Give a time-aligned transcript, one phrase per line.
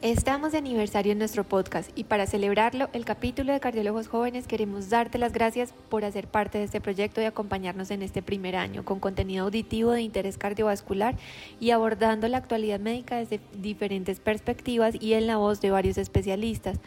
[0.00, 4.90] Estamos de aniversario en nuestro podcast y para celebrarlo, el capítulo de Cardiólogos Jóvenes queremos
[4.90, 8.84] darte las gracias por hacer parte de este proyecto y acompañarnos en este primer año
[8.84, 11.16] con contenido auditivo de interés cardiovascular
[11.58, 16.78] y abordando la actualidad médica desde diferentes perspectivas y en la voz de varios especialistas.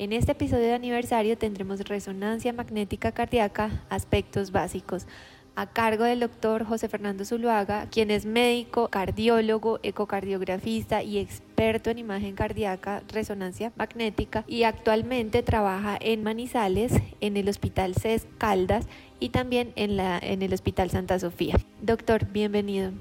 [0.00, 5.06] En este episodio de aniversario tendremos resonancia magnética cardíaca, aspectos básicos
[5.56, 11.98] a cargo del doctor José Fernando Zuluaga, quien es médico, cardiólogo, ecocardiografista y experto en
[11.98, 18.86] imagen cardíaca, resonancia magnética y actualmente trabaja en Manizales, en el Hospital CES Caldas
[19.18, 21.56] y también en, la, en el Hospital Santa Sofía.
[21.80, 22.92] Doctor, bienvenido.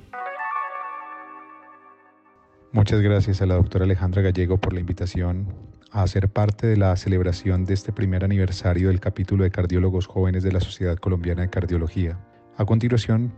[2.71, 5.47] Muchas gracias a la doctora Alejandra Gallego por la invitación
[5.91, 10.43] a ser parte de la celebración de este primer aniversario del capítulo de cardiólogos jóvenes
[10.43, 12.17] de la Sociedad Colombiana de Cardiología.
[12.57, 13.33] A continuación,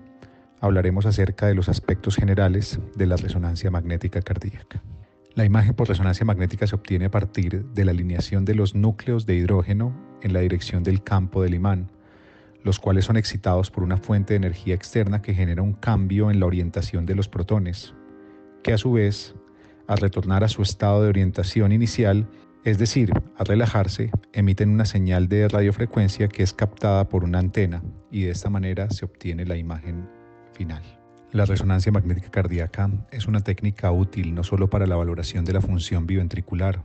[0.62, 4.84] hablaremos acerca de los aspectos generales de la resonancia magnética cardíaca.
[5.34, 9.26] La imagen por resonancia magnética se obtiene a partir de la alineación de los núcleos
[9.26, 11.90] de hidrógeno en la dirección del campo del imán,
[12.64, 16.40] los cuales son excitados por una fuente de energía externa que genera un cambio en
[16.40, 17.96] la orientación de los protones,
[18.62, 19.34] que a su vez,
[19.88, 22.28] al retornar a su estado de orientación inicial,
[22.68, 27.82] es decir, al relajarse, emiten una señal de radiofrecuencia que es captada por una antena
[28.12, 30.10] y de esta manera se obtiene la imagen
[30.52, 30.84] final.
[31.32, 35.62] La resonancia magnética cardíaca es una técnica útil no solo para la valoración de la
[35.62, 36.84] función biventricular,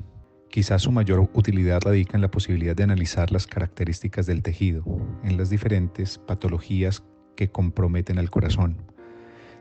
[0.50, 4.84] quizás su mayor utilidad radica en la posibilidad de analizar las características del tejido,
[5.25, 7.03] en las diferentes patologías
[7.34, 8.77] que comprometen al corazón,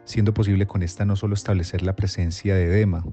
[0.04, 3.04] siendo posible con esta no solo establecer la presencia de edema,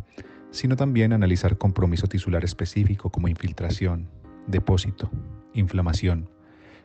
[0.50, 4.08] sino también analizar compromiso tisular específico como infiltración,
[4.46, 5.10] depósito,
[5.54, 6.28] inflamación,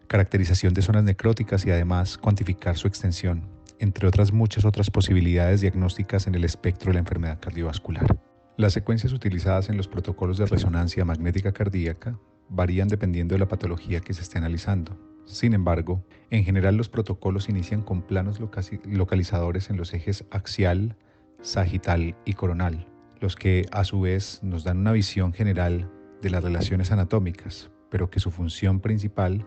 [0.07, 3.47] caracterización de zonas necróticas y además cuantificar su extensión,
[3.79, 8.18] entre otras muchas otras posibilidades diagnósticas en el espectro de la enfermedad cardiovascular.
[8.57, 12.19] Las secuencias utilizadas en los protocolos de resonancia magnética cardíaca
[12.50, 14.96] varían dependiendo de la patología que se esté analizando.
[15.25, 20.96] Sin embargo, en general los protocolos inician con planos localizadores en los ejes axial,
[21.41, 22.85] sagital y coronal,
[23.23, 25.89] los que a su vez nos dan una visión general
[26.22, 29.45] de las relaciones anatómicas, pero que su función principal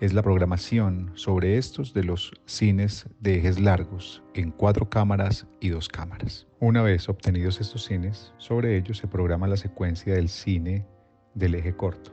[0.00, 5.70] es la programación sobre estos de los cines de ejes largos en cuatro cámaras y
[5.70, 6.46] dos cámaras.
[6.60, 10.86] Una vez obtenidos estos cines, sobre ellos se programa la secuencia del cine
[11.32, 12.12] del eje corto,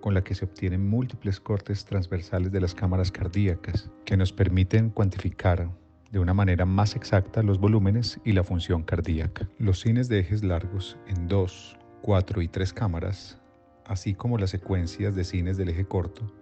[0.00, 4.90] con la que se obtienen múltiples cortes transversales de las cámaras cardíacas que nos permiten
[4.90, 5.68] cuantificar
[6.10, 9.48] de una manera más exacta los volúmenes y la función cardíaca.
[9.58, 13.38] Los cines de ejes largos en 2, 4 y 3 cámaras,
[13.84, 16.32] así como las secuencias de cines del eje corto,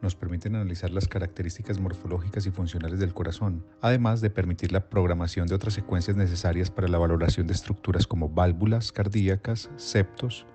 [0.00, 5.48] nos permiten analizar las características morfológicas y funcionales del corazón, además de permitir la programación
[5.48, 10.46] de otras secuencias necesarias para la valoración de estructuras como válvulas cardíacas, septos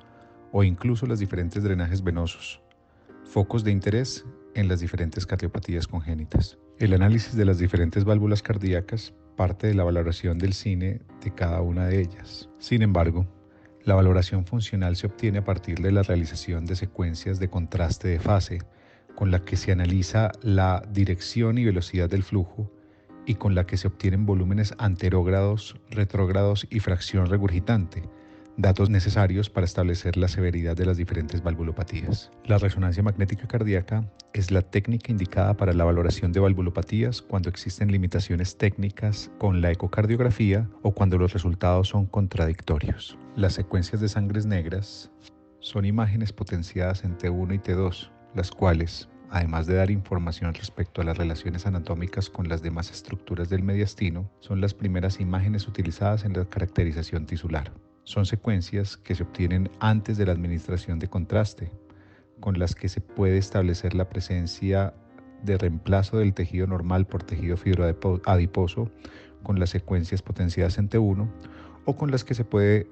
[0.52, 2.62] o incluso los diferentes drenajes venosos,
[3.26, 4.26] focos de interés
[4.56, 6.58] en las diferentes cardiopatías congénitas.
[6.80, 11.62] El análisis de las diferentes válvulas cardíacas parte de la valoración del cine de cada
[11.62, 12.50] una de ellas.
[12.60, 13.28] Sin embargo,
[13.84, 18.20] la valoración funcional se obtiene a partir de la realización de secuencias de contraste de
[18.20, 18.60] fase,
[19.16, 22.72] con la que se analiza la dirección y velocidad del flujo
[23.26, 28.04] y con la que se obtienen volúmenes anterógrados, retrógrados y fracción regurgitante,
[28.58, 32.32] datos necesarios para establecer la severidad de las diferentes valvulopatías.
[32.46, 37.92] La resonancia magnética cardíaca es la técnica indicada para la valoración de valvulopatías cuando existen
[37.92, 43.18] limitaciones técnicas con la ecocardiografía o cuando los resultados son contradictorios.
[43.36, 45.10] Las secuencias de sangres negras
[45.60, 51.06] son imágenes potenciadas en T1 y T2, las cuales, además de dar información respecto a
[51.06, 56.34] las relaciones anatómicas con las demás estructuras del mediastino, son las primeras imágenes utilizadas en
[56.34, 57.72] la caracterización tisular.
[58.04, 61.72] Son secuencias que se obtienen antes de la administración de contraste,
[62.40, 64.94] con las que se puede establecer la presencia
[65.44, 68.92] de reemplazo del tejido normal por tejido fibroadiposo
[69.44, 71.30] con las secuencias potenciadas en T1
[71.86, 72.88] o con las que se puede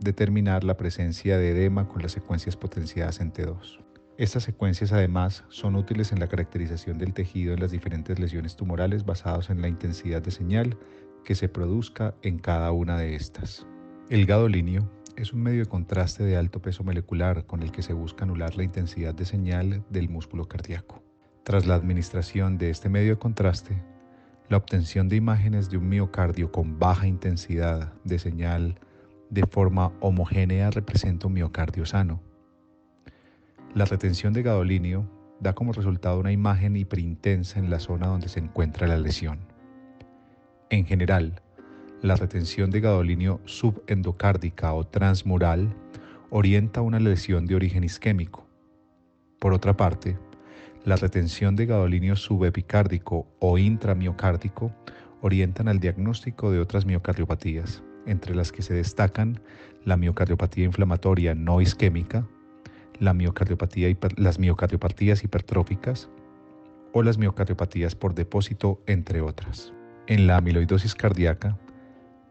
[0.00, 3.78] determinar la presencia de edema con las secuencias potenciadas en T2.
[4.18, 9.04] Estas secuencias además son útiles en la caracterización del tejido en las diferentes lesiones tumorales
[9.04, 10.76] basados en la intensidad de señal
[11.24, 13.66] que se produzca en cada una de estas.
[14.12, 17.94] El gadolinio es un medio de contraste de alto peso molecular con el que se
[17.94, 21.02] busca anular la intensidad de señal del músculo cardíaco.
[21.44, 23.82] Tras la administración de este medio de contraste,
[24.50, 28.78] la obtención de imágenes de un miocardio con baja intensidad de señal
[29.30, 32.20] de forma homogénea representa un miocardio sano.
[33.74, 35.08] La retención de gadolinio
[35.40, 39.38] da como resultado una imagen hiperintensa en la zona donde se encuentra la lesión.
[40.68, 41.40] En general,
[42.02, 45.72] la retención de gadolinio subendocárdica o transmural
[46.30, 48.44] orienta una lesión de origen isquémico.
[49.38, 50.18] Por otra parte,
[50.84, 54.74] la retención de gadolinio subepicárdico o intramiocárdico
[55.20, 59.40] orientan al diagnóstico de otras miocardiopatías, entre las que se destacan
[59.84, 62.26] la miocardiopatía inflamatoria no isquémica,
[62.98, 66.10] la miocardiopatía las miocardiopatías hipertróficas
[66.92, 69.72] o las miocardiopatías por depósito, entre otras.
[70.08, 71.56] En la amiloidosis cardíaca,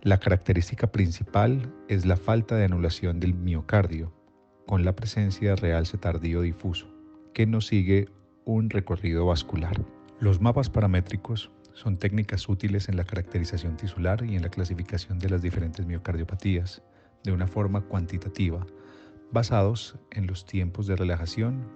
[0.03, 4.11] la característica principal es la falta de anulación del miocardio,
[4.65, 6.87] con la presencia de realce tardío difuso,
[7.35, 8.09] que no sigue
[8.43, 9.79] un recorrido vascular.
[10.19, 15.29] Los mapas paramétricos son técnicas útiles en la caracterización tisular y en la clasificación de
[15.29, 16.81] las diferentes miocardiopatías
[17.23, 18.65] de una forma cuantitativa,
[19.31, 21.67] basados en los tiempos de relajación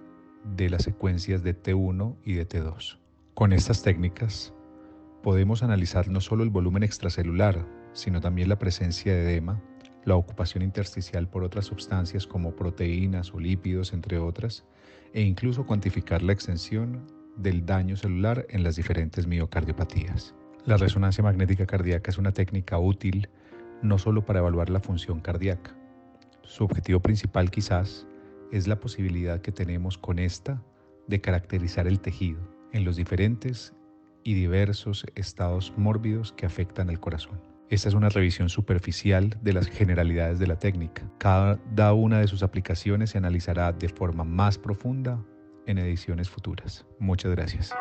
[0.56, 2.98] de las secuencias de T1 y de T2.
[3.34, 4.52] Con estas técnicas
[5.22, 7.64] podemos analizar no solo el volumen extracelular,
[7.96, 9.60] sino también la presencia de edema,
[10.04, 14.64] la ocupación intersticial por otras sustancias como proteínas o lípidos, entre otras,
[15.14, 17.06] e incluso cuantificar la extensión
[17.36, 20.34] del daño celular en las diferentes miocardiopatías.
[20.66, 23.28] La resonancia magnética cardíaca es una técnica útil
[23.82, 25.74] no solo para evaluar la función cardíaca.
[26.42, 28.06] Su objetivo principal quizás
[28.52, 30.62] es la posibilidad que tenemos con esta
[31.08, 32.40] de caracterizar el tejido
[32.72, 33.74] en los diferentes
[34.22, 37.55] y diversos estados mórbidos que afectan al corazón.
[37.68, 41.02] Esta es una revisión superficial de las generalidades de la técnica.
[41.18, 45.18] Cada una de sus aplicaciones se analizará de forma más profunda
[45.66, 46.86] en ediciones futuras.
[47.00, 47.74] Muchas gracias.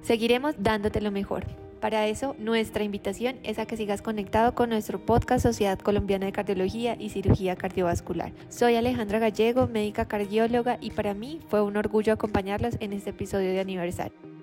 [0.00, 1.44] Seguiremos dándote lo mejor.
[1.80, 6.32] Para eso, nuestra invitación es a que sigas conectado con nuestro podcast Sociedad Colombiana de
[6.32, 8.32] Cardiología y Cirugía Cardiovascular.
[8.48, 13.50] Soy Alejandra Gallego, médica cardióloga, y para mí fue un orgullo acompañarlos en este episodio
[13.50, 14.33] de aniversario.